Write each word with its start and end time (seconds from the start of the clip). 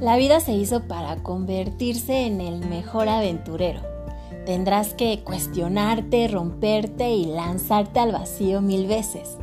La 0.00 0.16
vida 0.16 0.40
se 0.40 0.52
hizo 0.52 0.84
para 0.84 1.16
convertirse 1.16 2.24
en 2.24 2.40
el 2.40 2.66
mejor 2.66 3.10
aventurero. 3.10 3.82
Tendrás 4.46 4.94
que 4.94 5.22
cuestionarte, 5.22 6.26
romperte 6.26 7.10
y 7.10 7.26
lanzarte 7.26 8.00
al 8.00 8.12
vacío 8.12 8.62
mil 8.62 8.86
veces. 8.86 9.36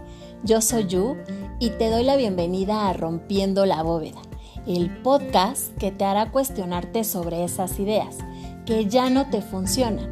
Yo 0.43 0.61
soy 0.61 0.87
Yu 0.87 1.15
y 1.59 1.69
te 1.71 1.91
doy 1.91 2.03
la 2.03 2.15
bienvenida 2.15 2.89
a 2.89 2.93
Rompiendo 2.93 3.67
la 3.67 3.83
Bóveda, 3.83 4.21
el 4.65 4.89
podcast 5.03 5.77
que 5.77 5.91
te 5.91 6.05
hará 6.05 6.31
cuestionarte 6.31 7.03
sobre 7.03 7.43
esas 7.43 7.79
ideas 7.79 8.17
que 8.65 8.87
ya 8.87 9.11
no 9.11 9.29
te 9.29 9.43
funcionan. 9.43 10.09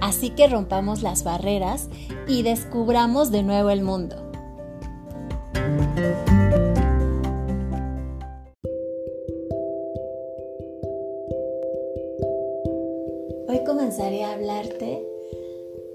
Así 0.00 0.30
que 0.30 0.48
rompamos 0.48 1.02
las 1.02 1.22
barreras 1.22 1.88
y 2.26 2.42
descubramos 2.42 3.30
de 3.30 3.44
nuevo 3.44 3.70
el 3.70 3.82
mundo. 3.82 4.16
Hablarte 14.44 15.02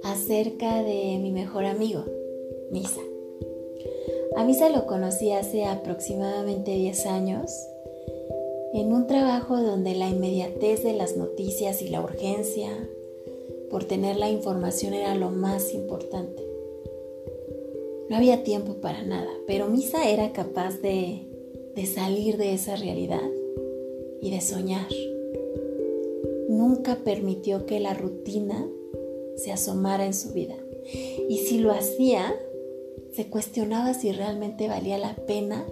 acerca 0.01 0.81
de 0.81 1.19
mi 1.21 1.31
mejor 1.31 1.65
amigo, 1.65 2.03
Misa. 2.71 3.01
A 4.35 4.43
Misa 4.43 4.69
lo 4.69 4.87
conocí 4.87 5.31
hace 5.31 5.65
aproximadamente 5.65 6.71
10 6.71 7.05
años 7.05 7.51
en 8.73 8.91
un 8.91 9.05
trabajo 9.05 9.61
donde 9.61 9.93
la 9.93 10.09
inmediatez 10.09 10.83
de 10.83 10.93
las 10.93 11.15
noticias 11.15 11.83
y 11.83 11.89
la 11.89 12.01
urgencia 12.01 12.71
por 13.69 13.83
tener 13.83 14.17
la 14.17 14.31
información 14.31 14.95
era 14.95 15.13
lo 15.13 15.29
más 15.29 15.71
importante. 15.75 16.43
No 18.09 18.17
había 18.17 18.43
tiempo 18.43 18.81
para 18.81 19.03
nada, 19.03 19.29
pero 19.45 19.67
Misa 19.67 20.09
era 20.09 20.33
capaz 20.33 20.81
de, 20.81 21.21
de 21.75 21.85
salir 21.85 22.37
de 22.37 22.55
esa 22.55 22.75
realidad 22.75 23.29
y 24.23 24.31
de 24.31 24.41
soñar 24.41 24.87
nunca 26.49 26.97
permitió 27.03 27.67
que 27.67 27.79
la 27.79 27.93
rutina 27.93 28.67
se 29.35 29.51
asomara 29.51 30.05
en 30.05 30.15
su 30.15 30.33
vida. 30.33 30.55
Y 31.29 31.37
si 31.37 31.59
lo 31.59 31.71
hacía, 31.71 32.33
se 33.13 33.29
cuestionaba 33.29 33.93
si 33.93 34.11
realmente 34.11 34.67
valía 34.67 34.97
la 34.97 35.15
pena 35.15 35.65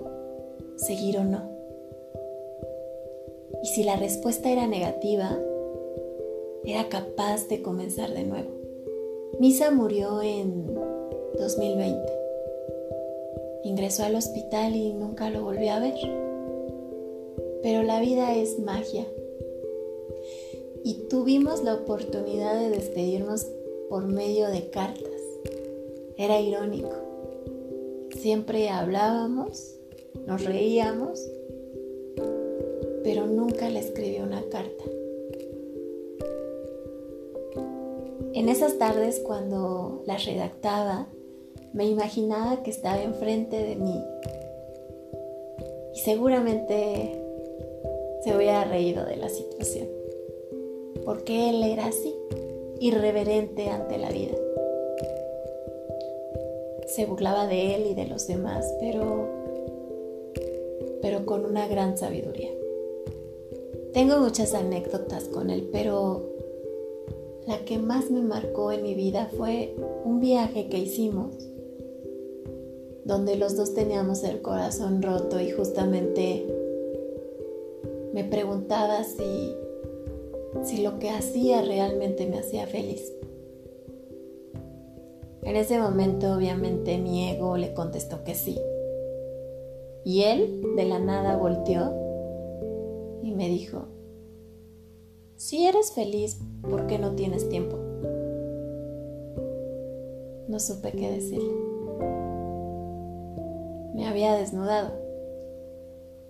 seguir 0.75 1.17
o 1.17 1.23
no. 1.23 1.49
Y 3.63 3.67
si 3.67 3.83
la 3.83 3.95
respuesta 3.95 4.51
era 4.51 4.67
negativa, 4.67 5.37
era 6.63 6.87
capaz 6.89 7.47
de 7.47 7.63
comenzar 7.63 8.13
de 8.13 8.23
nuevo. 8.23 8.51
Misa 9.39 9.71
murió 9.71 10.21
en 10.21 10.75
2020. 11.39 12.13
Ingresó 13.63 14.03
al 14.03 14.15
hospital 14.15 14.75
y 14.75 14.93
nunca 14.93 15.31
lo 15.31 15.43
volvió 15.43 15.73
a 15.73 15.79
ver. 15.79 15.95
Pero 17.63 17.81
la 17.81 17.99
vida 17.99 18.35
es 18.35 18.59
magia 18.59 19.07
y 20.87 20.93
tuvimos 21.09 21.65
la 21.65 21.73
oportunidad 21.73 22.57
de 22.57 22.69
despedirnos 22.69 23.45
por 23.89 24.05
medio 24.05 24.47
de 24.47 24.69
cartas. 24.69 25.21
Era 26.15 26.39
irónico. 26.39 26.93
Siempre 28.11 28.69
hablábamos, 28.69 29.75
nos 30.25 30.45
reíamos, 30.45 31.29
pero 33.03 33.27
nunca 33.27 33.69
le 33.69 33.79
escribí 33.79 34.19
una 34.19 34.41
carta. 34.43 34.85
En 38.31 38.47
esas 38.47 38.77
tardes 38.77 39.19
cuando 39.19 40.03
las 40.05 40.23
redactaba, 40.23 41.09
me 41.73 41.85
imaginaba 41.85 42.63
que 42.63 42.71
estaba 42.71 43.03
enfrente 43.03 43.57
de 43.57 43.75
mí 43.75 44.01
y 45.93 45.99
seguramente 45.99 47.21
se 48.23 48.37
hubiera 48.37 48.63
reído 48.63 49.03
de 49.03 49.17
la 49.17 49.27
situación 49.27 49.97
porque 51.07 51.49
él 51.49 51.63
era 51.63 51.85
así, 51.85 52.13
irreverente 52.81 53.69
ante 53.69 53.97
la 53.97 54.09
vida. 54.09 54.35
Se 56.85 57.05
burlaba 57.05 57.47
de 57.47 57.75
él 57.75 57.87
y 57.91 57.93
de 57.93 58.07
los 58.07 58.27
demás, 58.27 58.69
pero, 58.81 59.29
pero 61.01 61.25
con 61.25 61.45
una 61.45 61.65
gran 61.69 61.97
sabiduría. 61.97 62.51
Tengo 63.93 64.17
muchas 64.17 64.53
anécdotas 64.53 65.29
con 65.29 65.49
él, 65.49 65.69
pero 65.71 66.23
la 67.47 67.59
que 67.63 67.77
más 67.77 68.11
me 68.11 68.21
marcó 68.21 68.73
en 68.73 68.83
mi 68.83 68.93
vida 68.93 69.29
fue 69.37 69.75
un 70.03 70.19
viaje 70.19 70.67
que 70.67 70.79
hicimos 70.79 71.33
donde 73.05 73.37
los 73.37 73.55
dos 73.55 73.73
teníamos 73.73 74.25
el 74.25 74.41
corazón 74.41 75.01
roto 75.01 75.39
y 75.39 75.51
justamente 75.51 76.45
me 78.13 78.25
preguntaba 78.25 79.05
si 79.05 79.55
si 80.63 80.81
lo 80.81 80.99
que 80.99 81.09
hacía 81.09 81.61
realmente 81.61 82.27
me 82.27 82.39
hacía 82.39 82.67
feliz. 82.67 83.13
En 85.43 85.55
ese 85.55 85.79
momento 85.79 86.33
obviamente 86.33 86.97
mi 86.97 87.29
ego 87.29 87.57
le 87.57 87.73
contestó 87.73 88.23
que 88.23 88.35
sí. 88.35 88.59
Y 90.03 90.23
él 90.23 90.61
de 90.75 90.85
la 90.85 90.99
nada 90.99 91.37
volteó 91.37 91.93
y 93.23 93.31
me 93.33 93.47
dijo, 93.47 93.85
si 95.35 95.65
eres 95.65 95.91
feliz, 95.91 96.39
¿por 96.67 96.87
qué 96.87 96.97
no 96.97 97.15
tienes 97.15 97.47
tiempo? 97.47 97.77
No 100.47 100.59
supe 100.59 100.91
qué 100.93 101.11
decirle. 101.11 101.53
Me 103.93 104.07
había 104.07 104.35
desnudado. 104.35 104.91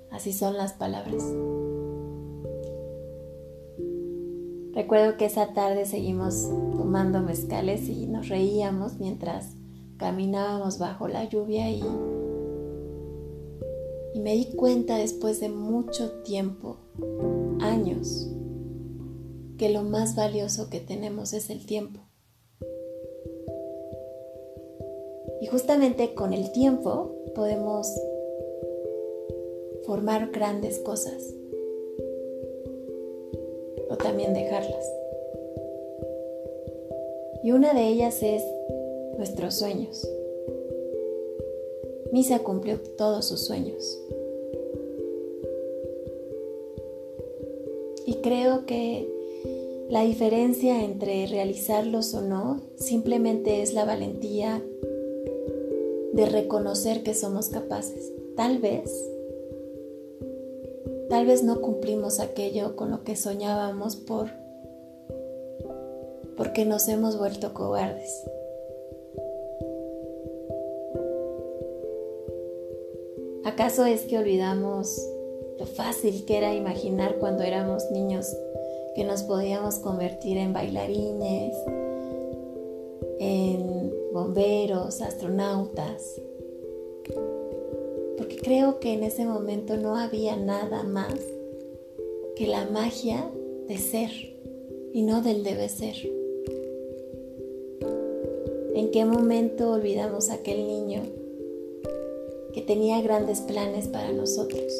Así 0.09 0.33
son 0.33 0.57
las 0.57 0.73
palabras. 0.73 1.23
Recuerdo 4.77 5.17
que 5.17 5.25
esa 5.25 5.55
tarde 5.55 5.87
seguimos 5.87 6.51
tomando 6.77 7.19
mezcales 7.21 7.89
y 7.89 8.05
nos 8.05 8.29
reíamos 8.29 8.99
mientras 8.99 9.55
caminábamos 9.97 10.77
bajo 10.77 11.07
la 11.07 11.27
lluvia 11.27 11.71
y, 11.71 11.83
y 14.13 14.19
me 14.19 14.35
di 14.35 14.53
cuenta 14.55 14.97
después 14.97 15.39
de 15.39 15.49
mucho 15.49 16.21
tiempo, 16.21 16.77
años, 17.59 18.29
que 19.57 19.69
lo 19.69 19.81
más 19.81 20.15
valioso 20.15 20.69
que 20.69 20.79
tenemos 20.79 21.33
es 21.33 21.49
el 21.49 21.65
tiempo. 21.65 22.01
Y 25.41 25.47
justamente 25.47 26.13
con 26.13 26.33
el 26.33 26.51
tiempo 26.51 27.15
podemos 27.33 27.91
formar 29.87 30.29
grandes 30.29 30.77
cosas 30.81 31.33
también 33.97 34.33
dejarlas. 34.33 34.91
Y 37.43 37.51
una 37.51 37.73
de 37.73 37.87
ellas 37.87 38.21
es 38.23 38.43
nuestros 39.17 39.55
sueños. 39.55 40.07
Misa 42.11 42.39
cumplió 42.39 42.79
todos 42.97 43.25
sus 43.25 43.41
sueños. 43.45 43.99
Y 48.05 48.15
creo 48.15 48.65
que 48.65 49.07
la 49.89 50.03
diferencia 50.03 50.83
entre 50.83 51.27
realizarlos 51.27 52.13
o 52.13 52.21
no 52.21 52.61
simplemente 52.75 53.61
es 53.61 53.73
la 53.73 53.85
valentía 53.85 54.61
de 56.13 56.25
reconocer 56.25 57.03
que 57.03 57.13
somos 57.13 57.49
capaces. 57.49 58.11
Tal 58.35 58.59
vez 58.59 58.91
Tal 61.09 61.25
vez 61.25 61.43
no 61.43 61.61
cumplimos 61.61 62.19
aquello 62.19 62.75
con 62.75 62.91
lo 62.91 63.03
que 63.03 63.15
soñábamos 63.15 63.95
por 63.95 64.29
porque 66.35 66.65
nos 66.65 66.87
hemos 66.87 67.17
vuelto 67.17 67.53
cobardes. 67.53 68.23
¿Acaso 73.43 73.85
es 73.85 74.01
que 74.01 74.19
olvidamos 74.19 75.01
lo 75.57 75.65
fácil 75.65 76.25
que 76.25 76.37
era 76.37 76.53
imaginar 76.53 77.15
cuando 77.17 77.43
éramos 77.43 77.89
niños 77.91 78.27
que 78.95 79.03
nos 79.03 79.23
podíamos 79.23 79.75
convertir 79.79 80.37
en 80.37 80.53
bailarines, 80.53 81.55
en 83.19 83.93
bomberos, 84.13 85.01
astronautas, 85.01 86.21
creo 88.47 88.79
que 88.79 88.93
en 88.93 89.03
ese 89.03 89.25
momento 89.25 89.75
no 89.75 89.97
había 89.97 90.37
nada 90.37 90.83
más 90.83 91.13
que 92.37 92.47
la 92.47 92.63
magia 92.67 93.29
de 93.67 93.77
ser 93.77 94.09
y 94.93 95.01
no 95.01 95.21
del 95.21 95.43
debe 95.43 95.67
ser. 95.67 95.95
¿En 98.73 98.89
qué 98.91 99.03
momento 99.03 99.73
olvidamos 99.73 100.29
a 100.29 100.35
aquel 100.35 100.65
niño 100.65 101.01
que 102.53 102.61
tenía 102.61 103.01
grandes 103.01 103.41
planes 103.41 103.89
para 103.89 104.13
nosotros? 104.13 104.71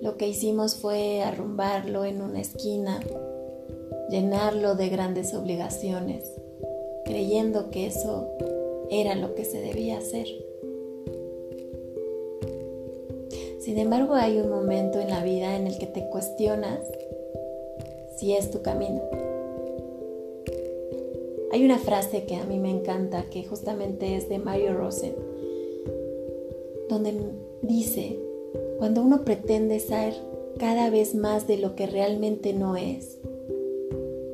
Lo 0.00 0.16
que 0.16 0.28
hicimos 0.28 0.76
fue 0.76 1.20
arrumbarlo 1.20 2.04
en 2.04 2.22
una 2.22 2.40
esquina, 2.40 3.00
llenarlo 4.08 4.76
de 4.76 4.88
grandes 4.88 5.34
obligaciones, 5.34 6.30
creyendo 7.04 7.72
que 7.72 7.88
eso 7.88 8.28
era 8.88 9.16
lo 9.16 9.34
que 9.34 9.44
se 9.44 9.60
debía 9.60 9.98
hacer. 9.98 10.43
Sin 13.64 13.78
embargo, 13.78 14.12
hay 14.12 14.36
un 14.36 14.50
momento 14.50 15.00
en 15.00 15.08
la 15.08 15.24
vida 15.24 15.56
en 15.56 15.66
el 15.66 15.78
que 15.78 15.86
te 15.86 16.06
cuestionas 16.10 16.80
si 18.14 18.34
es 18.34 18.50
tu 18.50 18.60
camino. 18.60 19.00
Hay 21.50 21.64
una 21.64 21.78
frase 21.78 22.24
que 22.24 22.36
a 22.36 22.44
mí 22.44 22.58
me 22.58 22.68
encanta, 22.68 23.24
que 23.30 23.42
justamente 23.42 24.16
es 24.16 24.28
de 24.28 24.38
Mario 24.38 24.74
Rosen, 24.74 25.14
donde 26.90 27.14
dice, 27.62 28.18
cuando 28.76 29.00
uno 29.00 29.24
pretende 29.24 29.80
ser 29.80 30.12
cada 30.58 30.90
vez 30.90 31.14
más 31.14 31.46
de 31.46 31.56
lo 31.56 31.74
que 31.74 31.86
realmente 31.86 32.52
no 32.52 32.76
es, 32.76 33.16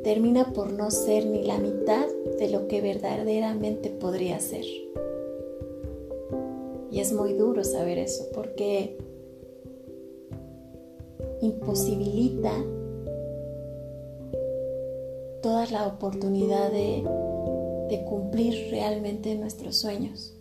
termina 0.03 0.53
por 0.53 0.73
no 0.73 0.91
ser 0.91 1.27
ni 1.27 1.45
la 1.45 1.59
mitad 1.59 2.09
de 2.37 2.51
lo 2.51 2.67
que 2.67 2.81
verdaderamente 2.81 3.91
podría 3.91 4.41
ser. 4.41 4.65
Y 6.91 6.99
es 6.99 7.13
muy 7.13 7.35
duro 7.35 7.63
saber 7.63 7.99
eso 7.99 8.27
porque 8.35 8.97
imposibilita 11.41 12.53
toda 15.43 15.67
la 15.67 15.87
oportunidad 15.87 16.71
de, 16.71 17.05
cumplir 18.09 18.71
realmente 18.71 19.35
nuestros 19.37 19.77
sueños, 19.77 20.37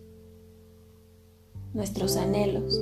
nuestros 1.74 2.16
anhelos, 2.16 2.80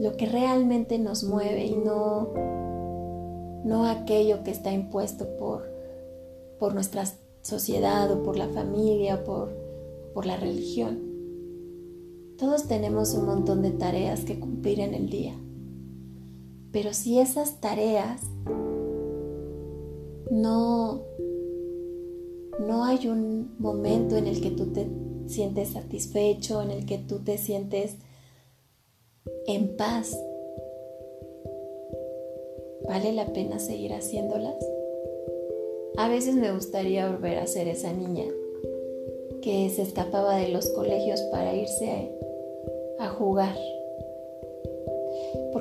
lo 0.00 0.16
que 0.16 0.26
realmente 0.26 0.98
nos 0.98 1.24
mueve 1.24 1.66
y 1.66 1.76
no, 1.76 2.32
no 3.64 3.86
aquello 3.86 4.42
que 4.44 4.50
está 4.50 4.72
impuesto 4.72 5.36
por, 5.36 5.70
por 6.58 6.74
nuestra 6.74 7.04
sociedad 7.42 8.10
o 8.10 8.22
por 8.22 8.36
la 8.36 8.48
familia 8.48 9.16
o 9.16 9.24
por, 9.24 9.50
por 10.14 10.26
la 10.26 10.36
religión. 10.36 10.98
Todos 12.38 12.66
tenemos 12.66 13.14
un 13.14 13.26
montón 13.26 13.62
de 13.62 13.72
tareas 13.72 14.24
que 14.24 14.38
cumplir 14.38 14.80
en 14.80 14.94
el 14.94 15.10
día. 15.10 15.34
Pero 16.72 16.92
si 16.92 17.18
esas 17.18 17.60
tareas 17.60 18.20
no, 20.30 21.02
no 22.60 22.84
hay 22.84 23.08
un 23.08 23.54
momento 23.58 24.16
en 24.16 24.26
el 24.26 24.40
que 24.40 24.50
tú 24.50 24.72
te 24.72 24.86
sientes 25.26 25.70
satisfecho, 25.70 26.62
en 26.62 26.70
el 26.70 26.86
que 26.86 26.98
tú 26.98 27.20
te 27.20 27.38
sientes 27.38 27.96
en 29.46 29.76
paz, 29.76 30.18
¿vale 32.86 33.12
la 33.12 33.32
pena 33.32 33.58
seguir 33.58 33.92
haciéndolas? 33.92 34.56
A 35.96 36.08
veces 36.08 36.36
me 36.36 36.52
gustaría 36.52 37.10
volver 37.10 37.38
a 37.38 37.46
ser 37.46 37.66
esa 37.66 37.92
niña 37.92 38.24
que 39.42 39.68
se 39.70 39.82
escapaba 39.82 40.36
de 40.36 40.48
los 40.48 40.68
colegios 40.70 41.20
para 41.22 41.54
irse 41.54 42.12
a, 42.98 43.08
jugar. 43.08 43.56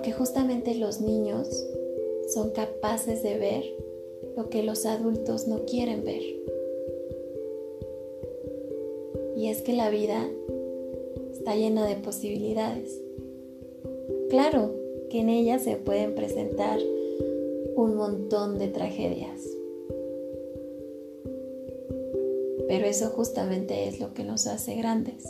Porque 0.08 0.20
justamente 0.20 0.74
los 0.76 1.02
niños 1.02 1.50
son 2.30 2.52
capaces 2.52 3.24
de 3.24 3.38
ver 3.38 3.64
lo 4.38 4.50
que 4.50 4.64
los 4.64 4.86
adultos 4.86 5.50
no 5.50 5.66
quieren 5.66 6.06
ver. 6.06 6.22
Y 9.36 9.50
es 9.50 9.62
que 9.62 9.74
la 9.74 9.90
vida 9.90 10.26
está 11.34 11.58
llena 11.58 11.86
de 11.86 11.98
posibilidades. 11.98 13.02
Claro 14.30 14.74
que 15.10 15.20
en 15.20 15.28
ella 15.28 15.60
se 15.60 15.76
pueden 15.76 16.16
presentar 16.16 16.80
un 17.76 17.96
montón 17.96 18.60
de 18.60 18.70
tragedias. 18.70 19.42
Pero 22.70 22.86
eso 22.86 23.10
justamente 23.10 23.90
es 23.90 24.00
lo 24.00 24.14
que 24.14 24.24
nos 24.24 24.48
hace 24.48 24.74
grandes. 24.76 25.26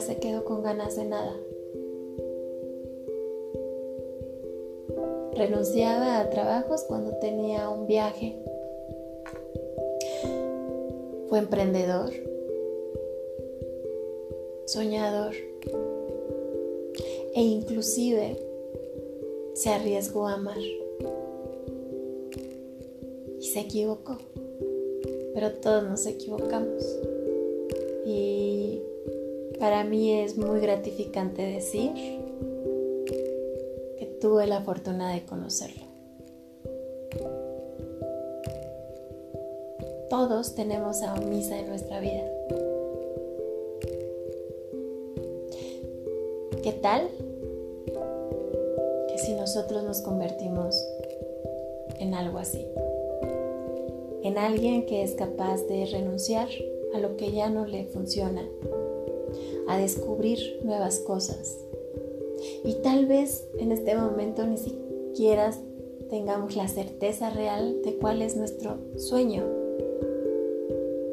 Se 0.00 0.16
quedó 0.16 0.44
con 0.44 0.62
ganas 0.62 0.96
de 0.96 1.04
nada. 1.04 1.36
Renunciaba 5.34 6.20
a 6.20 6.30
trabajos 6.30 6.82
cuando 6.84 7.16
tenía 7.18 7.68
un 7.70 7.86
viaje 7.86 8.36
fue 11.28 11.38
emprendedor, 11.38 12.10
soñador 14.66 15.32
e 17.34 17.40
inclusive 17.40 18.36
se 19.54 19.70
arriesgó 19.70 20.26
a 20.26 20.34
amar. 20.34 20.58
Y 23.38 23.46
se 23.46 23.60
equivocó, 23.60 24.18
pero 25.34 25.52
todos 25.52 25.84
nos 25.84 26.04
equivocamos. 26.06 26.84
Y 28.04 28.49
para 29.60 29.84
mí 29.84 30.18
es 30.18 30.38
muy 30.38 30.58
gratificante 30.58 31.42
decir 31.42 31.92
que 33.98 34.06
tuve 34.18 34.46
la 34.46 34.62
fortuna 34.62 35.12
de 35.12 35.22
conocerlo. 35.26 35.84
Todos 40.08 40.54
tenemos 40.54 41.02
a 41.02 41.14
misa 41.16 41.58
en 41.58 41.68
nuestra 41.68 42.00
vida. 42.00 42.24
¿Qué 46.62 46.72
tal? 46.72 47.08
Que 49.08 49.18
si 49.18 49.34
nosotros 49.34 49.84
nos 49.84 50.00
convertimos 50.00 50.82
en 51.98 52.14
algo 52.14 52.38
así. 52.38 52.66
En 54.22 54.38
alguien 54.38 54.86
que 54.86 55.02
es 55.02 55.14
capaz 55.14 55.62
de 55.66 55.84
renunciar 55.84 56.48
a 56.94 56.98
lo 56.98 57.16
que 57.18 57.30
ya 57.30 57.50
no 57.50 57.66
le 57.66 57.84
funciona. 57.84 58.42
A 59.70 59.78
descubrir 59.78 60.60
nuevas 60.64 60.98
cosas. 60.98 61.56
Y 62.64 62.74
tal 62.82 63.06
vez 63.06 63.46
en 63.58 63.72
este 63.72 63.94
momento 63.94 64.46
ni 64.46 64.58
siquiera 64.58 65.52
tengamos 66.10 66.56
la 66.56 66.68
certeza 66.68 67.30
real 67.30 67.82
de 67.82 67.96
cuál 67.96 68.20
es 68.20 68.36
nuestro 68.36 68.78
sueño 68.96 69.60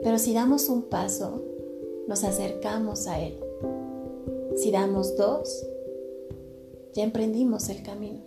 pero 0.08 0.20
si 0.20 0.34
damos 0.34 0.70
un 0.70 0.84
paso, 0.84 1.44
nos 2.08 2.24
acercamos 2.24 3.08
a 3.08 3.20
Él. 3.20 3.38
Si 4.56 4.72
damos 4.72 5.18
dos, 5.18 5.68
ya 6.94 7.04
emprendimos 7.04 7.68
el 7.68 7.84
camino. 7.84 8.22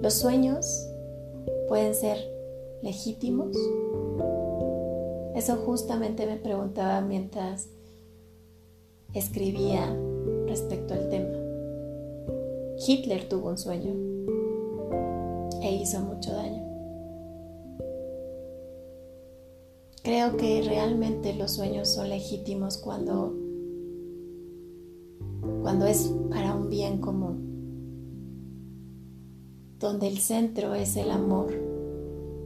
Los 0.00 0.14
sueños 0.14 0.86
pueden 1.66 1.94
ser 1.94 2.18
legítimos. 2.82 3.56
Eso 5.34 5.56
justamente 5.56 6.24
me 6.24 6.36
preguntaba 6.36 7.00
mientras 7.00 7.68
escribía 9.14 9.96
respecto 10.46 10.94
al 10.94 11.08
tema. 11.08 11.36
Hitler 12.86 13.28
tuvo 13.28 13.50
un 13.50 13.58
sueño 13.58 13.94
e 15.62 15.74
hizo 15.74 16.00
mucho 16.00 16.32
daño. 16.32 16.70
Creo 20.02 20.36
que 20.36 20.62
realmente 20.62 21.34
los 21.34 21.52
sueños 21.52 21.88
son 21.88 22.08
legítimos 22.08 22.78
cuando, 22.78 23.34
cuando 25.62 25.86
es 25.86 26.14
para 26.30 26.54
un 26.54 26.70
bien 26.70 27.00
común, 27.00 27.50
donde 29.78 30.08
el 30.08 30.18
centro 30.18 30.74
es 30.74 30.96
el 30.96 31.10
amor 31.10 31.52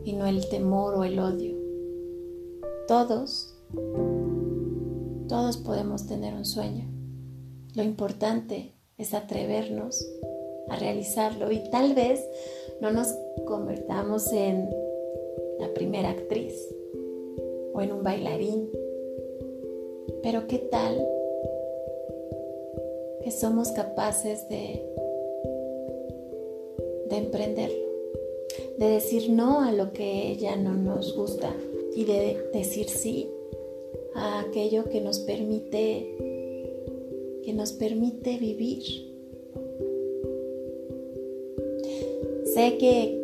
y 0.04 0.14
no 0.14 0.26
el 0.26 0.48
temor 0.48 0.94
o 0.94 1.04
el 1.04 1.18
odio. 1.20 1.54
Todos, 2.88 3.54
todos 5.28 5.56
podemos 5.56 6.06
tener 6.06 6.34
un 6.34 6.44
sueño. 6.44 6.84
Lo 7.74 7.82
importante 7.82 8.72
es 8.98 9.14
atrevernos 9.14 10.06
a 10.68 10.76
realizarlo 10.76 11.50
y 11.50 11.58
tal 11.70 11.94
vez 11.94 12.24
no 12.80 12.90
nos 12.90 13.08
convertamos 13.46 14.32
en 14.32 14.70
la 15.58 15.72
primera 15.74 16.10
actriz 16.10 16.54
o 17.72 17.80
en 17.80 17.92
un 17.92 18.02
bailarín. 18.02 18.70
Pero 20.22 20.46
¿qué 20.46 20.58
tal 20.58 21.06
que 23.22 23.30
somos 23.30 23.70
capaces 23.72 24.48
de, 24.48 24.86
de 27.08 27.16
emprenderlo? 27.16 27.84
De 28.78 28.88
decir 28.88 29.30
no 29.30 29.60
a 29.60 29.72
lo 29.72 29.92
que 29.92 30.36
ya 30.36 30.56
no 30.56 30.74
nos 30.74 31.16
gusta 31.16 31.50
y 31.94 32.04
de 32.04 32.50
decir 32.52 32.88
sí 32.88 33.30
a 34.14 34.40
aquello 34.40 34.84
que 34.84 35.00
nos 35.00 35.18
permite 35.20 36.16
que 37.44 37.52
nos 37.52 37.72
permite 37.72 38.38
vivir. 38.38 38.82
Sé 42.54 42.78
que 42.78 43.20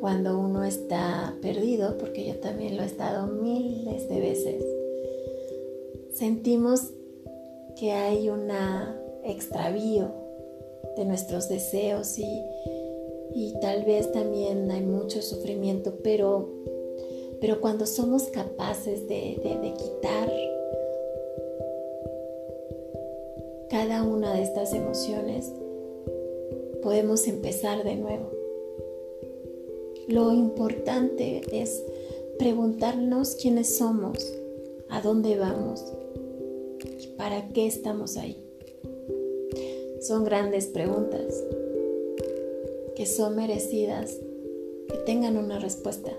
cuando 0.00 0.38
uno 0.38 0.64
está 0.64 1.36
perdido, 1.42 1.98
porque 1.98 2.26
yo 2.26 2.36
también 2.36 2.76
lo 2.76 2.82
he 2.82 2.86
estado 2.86 3.26
miles 3.26 4.08
de 4.08 4.20
veces, 4.20 4.64
sentimos 6.12 6.92
que 7.76 7.92
hay 7.92 8.28
un 8.28 8.48
extravío 9.24 10.12
de 10.96 11.04
nuestros 11.04 11.48
deseos 11.48 12.18
y, 12.18 12.42
y 13.34 13.54
tal 13.60 13.84
vez 13.84 14.12
también 14.12 14.70
hay 14.70 14.82
mucho 14.82 15.22
sufrimiento, 15.22 15.98
pero, 16.04 16.48
Pero 17.44 17.60
cuando 17.60 17.84
somos 17.84 18.22
capaces 18.22 19.06
de, 19.06 19.74
quitar 19.76 20.32
cada 23.68 24.02
una 24.02 24.32
de 24.32 24.42
estas 24.44 24.72
emociones, 24.72 25.52
podemos 26.82 27.28
empezar 27.28 27.84
de 27.84 27.96
nuevo. 27.96 28.30
Lo 30.08 30.32
importante 30.32 31.42
es 31.52 31.84
preguntarnos 32.38 33.34
quiénes 33.34 33.76
somos, 33.76 34.16
a 34.88 35.02
dónde 35.02 35.36
vamos 35.36 35.84
y 36.98 37.08
para 37.08 37.48
qué 37.48 37.66
estamos 37.66 38.16
ahí. 38.16 38.42
Son 40.00 40.24
grandes 40.24 40.64
preguntas 40.68 41.44
que 42.96 43.04
son 43.04 43.36
merecidas 43.36 44.16
que 44.88 44.96
tengan 45.04 45.36
una 45.36 45.58
respuesta. 45.58 46.10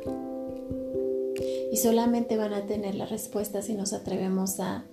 Y 1.75 1.77
solamente 1.77 2.37
van 2.37 2.53
a 2.53 2.65
tener 2.65 2.95
la 2.95 3.05
respuesta 3.05 3.61
si 3.61 3.73
nos 3.73 3.91
atrevemos 3.91 4.61
a 4.61 4.85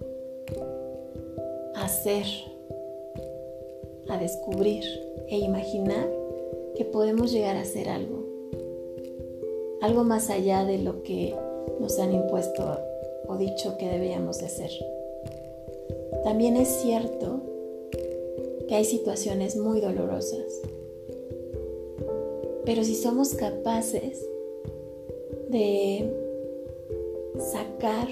hacer, 1.76 2.26
a 4.08 4.18
descubrir 4.18 4.82
e 5.28 5.38
imaginar 5.38 6.10
que 6.74 6.84
podemos 6.84 7.30
llegar 7.30 7.54
a 7.54 7.60
hacer 7.60 7.88
algo. 7.88 8.26
Algo 9.80 10.02
más 10.02 10.28
allá 10.28 10.64
de 10.64 10.78
lo 10.78 11.04
que 11.04 11.36
nos 11.78 12.00
han 12.00 12.12
impuesto 12.12 12.80
o 13.28 13.36
dicho 13.36 13.78
que 13.78 13.88
debíamos 13.88 14.40
de 14.40 14.48
ser. 14.48 14.72
También 16.24 16.56
es 16.56 16.66
cierto 16.66 17.42
que 18.66 18.74
hay 18.74 18.84
situaciones 18.84 19.54
muy 19.54 19.80
dolorosas 19.80 20.62
pero 22.64 22.84
si 22.84 22.94
somos 22.94 23.34
capaces 23.34 24.26
de 25.48 26.21
sacar 27.38 28.08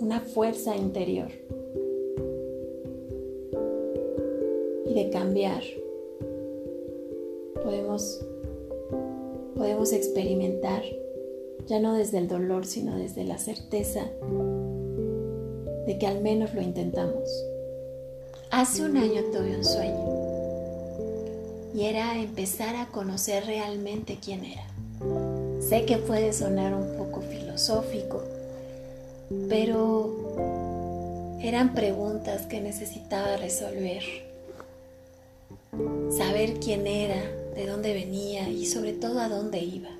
una 0.00 0.20
fuerza 0.20 0.76
interior 0.76 1.30
y 4.86 4.94
de 4.94 5.10
cambiar, 5.10 5.62
podemos, 7.62 8.20
podemos 9.56 9.92
experimentar, 9.92 10.82
ya 11.66 11.80
no 11.80 11.94
desde 11.94 12.18
el 12.18 12.28
dolor, 12.28 12.66
sino 12.66 12.96
desde 12.96 13.24
la 13.24 13.38
certeza 13.38 14.10
de 15.86 15.98
que 15.98 16.06
al 16.06 16.20
menos 16.20 16.54
lo 16.54 16.62
intentamos. 16.62 17.30
Hace 18.50 18.84
un 18.84 18.96
año 18.96 19.22
tuve 19.32 19.56
un 19.56 19.64
sueño 19.64 20.22
y 21.74 21.84
era 21.86 22.20
empezar 22.20 22.76
a 22.76 22.88
conocer 22.88 23.46
realmente 23.46 24.18
quién 24.22 24.44
era. 24.44 24.66
Sé 25.60 25.86
que 25.86 25.96
puede 25.96 26.32
sonar 26.32 26.74
un 26.74 26.96
poco 26.96 27.20
filosófico, 27.52 28.22
pero 29.48 31.36
eran 31.42 31.74
preguntas 31.74 32.46
que 32.46 32.60
necesitaba 32.60 33.36
resolver. 33.36 34.02
Saber 36.16 36.60
quién 36.60 36.86
era, 36.86 37.20
de 37.54 37.66
dónde 37.66 37.92
venía 37.92 38.48
y 38.48 38.66
sobre 38.66 38.92
todo 38.92 39.20
a 39.20 39.28
dónde 39.28 39.60
iba. 39.60 39.90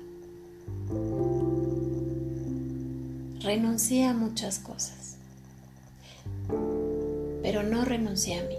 Renuncié 3.41 4.05
a 4.05 4.13
muchas 4.13 4.59
cosas, 4.59 5.17
pero 7.41 7.61
no 7.61 7.85
renuncié 7.85 8.39
a 8.39 8.43
mí. 8.43 8.55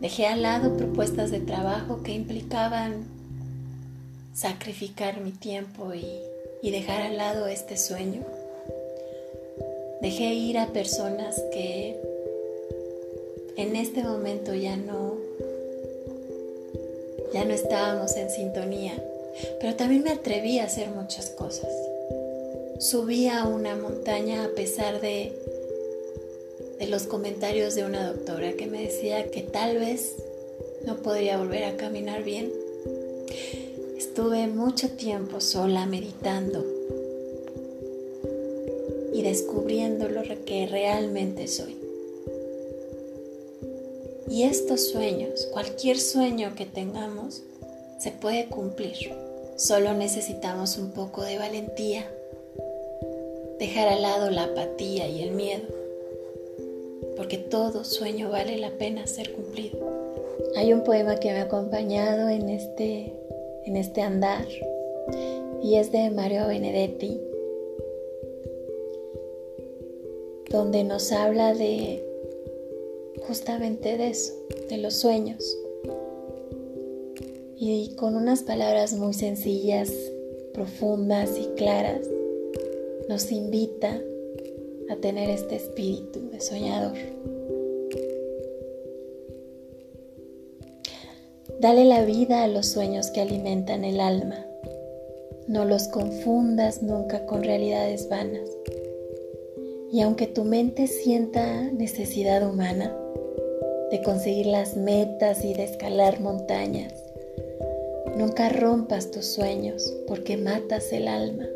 Dejé 0.00 0.26
al 0.26 0.42
lado 0.42 0.76
propuestas 0.76 1.30
de 1.30 1.40
trabajo 1.40 2.02
que 2.02 2.12
implicaban 2.14 3.15
sacrificar 4.36 5.20
mi 5.20 5.32
tiempo 5.32 5.94
y, 5.94 6.22
dejar 6.70 7.02
al 7.02 7.16
lado 7.16 7.46
este 7.46 7.76
sueño. 7.76 8.22
Dejé 10.00 10.34
ir 10.34 10.58
a 10.58 10.72
personas 10.72 11.40
que 11.52 11.96
en 13.56 13.76
este 13.76 14.02
momento 14.02 14.52
ya 14.52 14.76
no 14.76 15.14
ya 17.32 17.44
no 17.44 17.54
estábamos 17.54 18.16
en 18.16 18.28
sintonía, 18.28 18.94
pero 19.60 19.76
también 19.76 20.02
me 20.02 20.10
atreví 20.10 20.58
a 20.58 20.64
hacer 20.64 20.88
muchas 20.88 21.30
cosas. 21.30 21.70
Subí 22.80 23.28
a 23.28 23.44
una 23.44 23.76
montaña 23.76 24.44
a 24.44 24.48
pesar 24.48 25.00
de 25.00 25.32
de 26.80 26.86
los 26.88 27.04
comentarios 27.04 27.74
de 27.76 27.84
una 27.84 28.06
doctora 28.12 28.52
que 28.52 28.66
me 28.66 28.82
decía 28.82 29.30
que 29.30 29.42
tal 29.42 29.78
vez 29.78 30.16
no 30.84 30.96
podría 30.96 31.38
volver 31.38 31.64
a 31.64 31.76
caminar 31.76 32.24
bien. 32.24 32.52
Estuve 34.16 34.46
mucho 34.46 34.88
tiempo 34.92 35.42
sola 35.42 35.84
meditando 35.84 36.64
y 39.12 39.20
descubriendo 39.20 40.08
lo 40.08 40.22
que 40.22 40.66
realmente 40.66 41.46
soy. 41.46 41.76
Y 44.26 44.44
estos 44.44 44.88
sueños, 44.88 45.46
cualquier 45.52 45.98
sueño 45.98 46.54
que 46.56 46.64
tengamos, 46.64 47.42
se 47.98 48.10
puede 48.10 48.46
cumplir. 48.46 49.12
Solo 49.56 49.92
necesitamos 49.92 50.78
un 50.78 50.92
poco 50.92 51.22
de 51.22 51.36
valentía, 51.36 52.10
dejar 53.58 53.88
al 53.88 54.00
lado 54.00 54.30
la 54.30 54.44
apatía 54.44 55.08
y 55.08 55.20
el 55.24 55.32
miedo 55.32 55.66
porque 57.16 57.38
todo 57.38 57.84
sueño 57.84 58.30
vale 58.30 58.56
la 58.58 58.70
pena 58.70 59.06
ser 59.06 59.32
cumplido. 59.32 59.78
Hay 60.54 60.72
un 60.72 60.84
poema 60.84 61.16
que 61.16 61.32
me 61.32 61.40
ha 61.40 61.42
acompañado 61.42 62.28
en 62.28 62.48
este, 62.48 63.12
en 63.66 63.76
este 63.76 64.00
andar 64.00 64.46
y 65.62 65.74
es 65.76 65.92
de 65.92 66.10
Mario 66.10 66.46
Benedetti, 66.46 67.20
donde 70.50 70.84
nos 70.84 71.12
habla 71.12 71.54
de 71.54 72.04
justamente 73.26 73.98
de 73.98 74.08
eso, 74.08 74.32
de 74.68 74.78
los 74.78 74.94
sueños. 74.94 75.58
Y 77.58 77.94
con 77.96 78.14
unas 78.14 78.42
palabras 78.42 78.92
muy 78.92 79.14
sencillas, 79.14 79.90
profundas 80.52 81.38
y 81.38 81.46
claras, 81.56 82.08
nos 83.08 83.32
invita 83.32 84.00
a 84.88 84.96
tener 84.96 85.30
este 85.30 85.56
espíritu 85.56 86.30
de 86.30 86.40
soñador. 86.40 86.96
Dale 91.58 91.86
la 91.86 92.04
vida 92.04 92.42
a 92.42 92.48
los 92.48 92.66
sueños 92.66 93.10
que 93.10 93.22
alimentan 93.22 93.84
el 93.84 93.98
alma. 93.98 94.46
No 95.48 95.64
los 95.64 95.88
confundas 95.88 96.82
nunca 96.82 97.24
con 97.24 97.42
realidades 97.42 98.10
vanas. 98.10 98.50
Y 99.90 100.02
aunque 100.02 100.26
tu 100.26 100.44
mente 100.44 100.86
sienta 100.86 101.62
necesidad 101.72 102.46
humana 102.46 102.94
de 103.90 104.02
conseguir 104.02 104.46
las 104.46 104.76
metas 104.76 105.46
y 105.46 105.54
de 105.54 105.64
escalar 105.64 106.20
montañas, 106.20 106.92
nunca 108.18 108.50
rompas 108.50 109.10
tus 109.10 109.24
sueños 109.24 109.96
porque 110.06 110.36
matas 110.36 110.92
el 110.92 111.08
alma. 111.08 111.48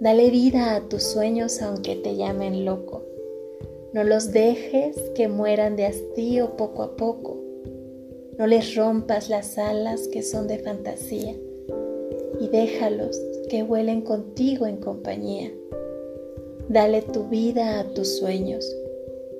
Dale 0.00 0.30
vida 0.30 0.76
a 0.76 0.88
tus 0.88 1.02
sueños 1.02 1.60
aunque 1.60 1.96
te 1.96 2.16
llamen 2.16 2.64
loco. 2.64 3.02
No 3.92 4.02
los 4.02 4.32
dejes 4.32 4.96
que 5.14 5.28
mueran 5.28 5.76
de 5.76 5.84
hastío 5.84 6.56
poco 6.56 6.82
a 6.82 6.96
poco. 6.96 7.33
No 8.36 8.48
les 8.48 8.74
rompas 8.74 9.28
las 9.28 9.58
alas 9.58 10.08
que 10.08 10.22
son 10.22 10.48
de 10.48 10.58
fantasía 10.58 11.36
y 12.40 12.48
déjalos 12.48 13.20
que 13.48 13.62
vuelen 13.62 14.00
contigo 14.00 14.66
en 14.66 14.78
compañía. 14.78 15.52
Dale 16.68 17.02
tu 17.02 17.28
vida 17.28 17.78
a 17.78 17.84
tus 17.94 18.18
sueños 18.18 18.76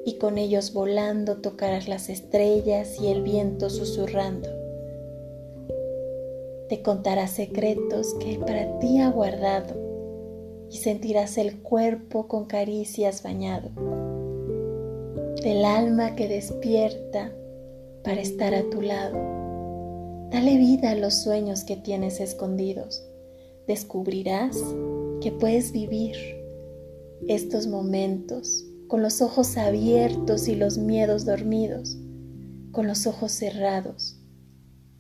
y 0.04 0.18
con 0.18 0.38
ellos 0.38 0.72
volando 0.72 1.38
tocarás 1.38 1.88
las 1.88 2.08
estrellas 2.08 3.00
y 3.00 3.08
el 3.08 3.22
viento 3.22 3.68
susurrando. 3.68 4.48
Te 6.68 6.80
contará 6.82 7.26
secretos 7.26 8.14
que 8.20 8.38
para 8.38 8.78
ti 8.78 9.00
ha 9.00 9.10
guardado 9.10 9.74
y 10.70 10.76
sentirás 10.76 11.36
el 11.36 11.62
cuerpo 11.62 12.28
con 12.28 12.44
caricias 12.44 13.24
bañado, 13.24 13.70
del 15.42 15.64
alma 15.64 16.14
que 16.14 16.28
despierta 16.28 17.32
para 18.04 18.20
estar 18.20 18.54
a 18.54 18.68
tu 18.70 18.82
lado. 18.82 19.18
Dale 20.30 20.56
vida 20.56 20.90
a 20.90 20.94
los 20.94 21.14
sueños 21.14 21.64
que 21.64 21.76
tienes 21.76 22.20
escondidos. 22.20 23.02
Descubrirás 23.66 24.56
que 25.20 25.32
puedes 25.32 25.72
vivir 25.72 26.16
estos 27.26 27.66
momentos 27.66 28.64
con 28.86 29.02
los 29.02 29.22
ojos 29.22 29.56
abiertos 29.56 30.46
y 30.46 30.54
los 30.54 30.78
miedos 30.78 31.24
dormidos, 31.24 31.96
con 32.70 32.86
los 32.86 33.06
ojos 33.06 33.32
cerrados 33.32 34.20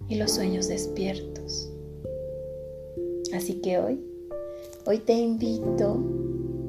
y 0.08 0.16
los 0.16 0.32
sueños 0.32 0.68
despiertos. 0.68 1.70
Así 3.32 3.60
que 3.60 3.78
hoy 3.78 4.00
Hoy 4.86 4.98
te 4.98 5.14
invito 5.14 5.98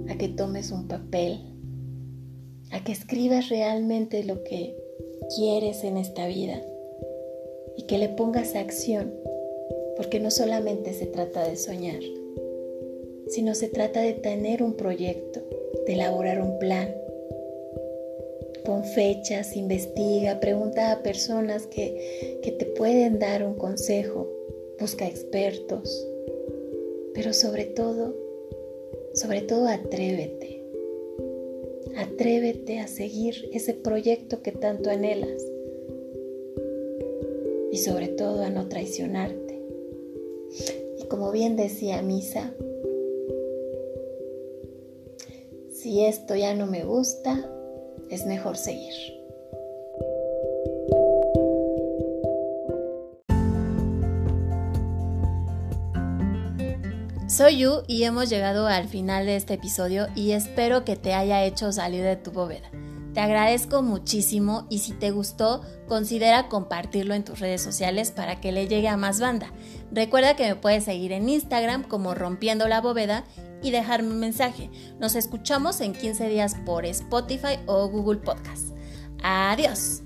a 0.10 0.18
que 0.18 0.30
tomes 0.30 0.72
un 0.72 0.88
papel, 0.88 1.38
a 2.72 2.82
que 2.82 2.94
escribas 2.94 3.50
realmente 3.50 4.24
lo 4.24 4.42
que 4.46 4.74
quieres 5.36 5.84
en 5.84 5.98
esta 5.98 6.28
vida 6.28 6.62
y 7.78 7.84
que 7.84 7.98
le 7.98 8.10
pongas 8.10 8.56
acción 8.56 9.14
Porque 9.98 10.20
no 10.20 10.30
solamente 10.30 10.94
se 10.94 11.06
trata 11.06 11.48
de 11.48 11.56
soñar, 11.56 12.02
sino 13.28 13.56
se 13.56 13.70
trata 13.70 14.02
de 14.02 14.14
tener 14.14 14.62
un 14.62 14.74
proyecto, 14.74 15.42
de 15.86 15.94
elaborar 15.94 16.42
un 16.42 16.60
plan. 16.60 16.94
Pon 18.66 18.84
fechas, 18.84 19.56
investiga, 19.56 20.40
pregunta 20.40 20.92
a 20.92 21.04
personas 21.04 21.68
que, 21.68 22.40
que 22.44 22.52
te 22.52 22.66
pueden 22.66 23.20
dar 23.20 23.46
un 23.46 23.56
consejo, 23.56 24.28
busca 24.80 25.08
expertos, 25.08 26.08
pero 27.14 27.32
sobre 27.32 27.66
todo, 27.66 28.16
sobre 29.14 29.42
todo 29.42 29.68
atrévete. 29.68 30.55
Atrévete 31.98 32.80
a 32.80 32.88
seguir 32.88 33.50
ese 33.54 33.74
proyecto 33.74 34.42
que 34.42 34.52
tanto 34.52 34.90
anhelas 34.90 35.42
y 37.72 37.78
sobre 37.78 38.10
todo 38.10 38.44
a 38.44 38.50
no 38.50 38.68
traicionarte. 38.68 39.62
Y 41.00 41.06
como 41.06 41.32
bien 41.32 41.56
decía 41.56 42.02
Misa, 42.02 42.54
si 45.72 46.06
esto 46.06 46.36
ya 46.36 46.54
no 46.54 46.68
me 46.68 46.84
gusta, 46.84 47.50
es 48.10 48.26
mejor 48.26 48.58
seguir. 48.58 49.15
Soy 57.36 57.58
Yu 57.58 57.84
y 57.86 58.04
hemos 58.04 58.30
llegado 58.30 58.66
al 58.66 58.88
final 58.88 59.26
de 59.26 59.36
este 59.36 59.56
episodio 59.56 60.08
y 60.16 60.32
espero 60.32 60.86
que 60.86 60.96
te 60.96 61.14
haya 61.14 61.44
hecho 61.44 61.74
salir 61.74 62.02
de 62.02 62.16
tu 62.16 62.32
bóveda. 62.32 62.72
Te 63.14 63.20
agradezco 63.20 63.82
muchísimo 63.82 64.66
y 64.70 64.80
si 64.80 64.94
te 64.94 65.12
gustó, 65.12 65.62
considera 65.86 66.48
compartirlo 66.48 67.14
en 67.14 67.26
tus 67.26 67.40
redes 67.40 67.62
sociales 67.62 68.12
para 68.12 68.40
que 68.40 68.54
le 68.54 68.70
llegue 68.70 68.88
a 68.88 68.96
más 68.96 69.20
banda. 69.20 69.52
Recuerda 69.92 70.38
que 70.38 70.48
me 70.48 70.56
puedes 70.56 70.86
seguir 70.86 71.12
en 71.12 71.28
Instagram 71.28 71.84
como 71.84 72.16
Rompiendo 72.16 72.70
la 72.70 72.80
Bóveda 72.80 73.26
y 73.62 73.72
dejarme 73.72 74.12
un 74.12 74.20
mensaje. 74.22 74.70
Nos 75.02 75.16
escuchamos 75.16 75.82
en 75.82 75.92
15 75.92 76.30
días 76.30 76.56
por 76.66 76.86
Spotify 76.86 77.60
o 77.66 77.90
Google 77.90 78.22
Podcast. 78.22 78.70
Adiós. 79.22 80.04